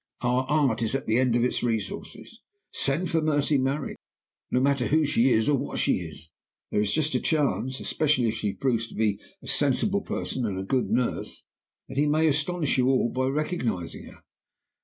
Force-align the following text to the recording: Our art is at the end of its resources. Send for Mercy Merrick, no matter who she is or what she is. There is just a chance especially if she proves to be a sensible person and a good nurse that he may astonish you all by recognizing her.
Our 0.21 0.45
art 0.49 0.81
is 0.81 0.95
at 0.95 1.05
the 1.05 1.19
end 1.19 1.35
of 1.35 1.43
its 1.43 1.61
resources. 1.61 2.41
Send 2.71 3.11
for 3.11 3.21
Mercy 3.21 3.59
Merrick, 3.59 3.97
no 4.49 4.59
matter 4.59 4.87
who 4.87 5.05
she 5.05 5.31
is 5.31 5.47
or 5.47 5.55
what 5.55 5.77
she 5.77 5.97
is. 5.99 6.31
There 6.71 6.81
is 6.81 6.91
just 6.91 7.13
a 7.13 7.19
chance 7.19 7.79
especially 7.79 8.27
if 8.27 8.33
she 8.33 8.53
proves 8.53 8.87
to 8.87 8.95
be 8.95 9.19
a 9.43 9.47
sensible 9.47 10.01
person 10.01 10.43
and 10.43 10.57
a 10.59 10.63
good 10.63 10.89
nurse 10.89 11.43
that 11.87 11.97
he 11.97 12.07
may 12.07 12.27
astonish 12.27 12.79
you 12.79 12.87
all 12.87 13.09
by 13.09 13.27
recognizing 13.27 14.05
her. 14.05 14.23